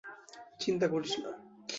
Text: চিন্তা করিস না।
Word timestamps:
চিন্তা 0.59 0.87
করিস 0.87 1.13
না। 1.19 1.31